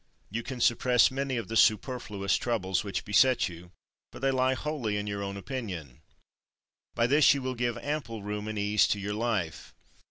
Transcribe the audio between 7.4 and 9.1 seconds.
will give ample room and ease to